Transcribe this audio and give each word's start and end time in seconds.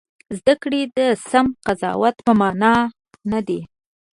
زده 0.37 0.53
کړې 0.63 0.81
د 0.97 0.99
سم 1.29 1.47
قضاوت 1.65 2.15
په 2.25 2.31
مانا 2.39 2.75
نه 3.31 3.39
دي. 3.47 3.61